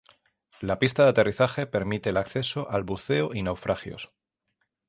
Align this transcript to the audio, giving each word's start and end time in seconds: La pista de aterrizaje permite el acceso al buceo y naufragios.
La 0.61 0.79
pista 0.79 1.03
de 1.03 1.09
aterrizaje 1.11 1.67
permite 1.67 2.09
el 2.09 2.17
acceso 2.17 2.67
al 2.71 2.81
buceo 2.83 3.35
y 3.35 3.43
naufragios. 3.43 4.09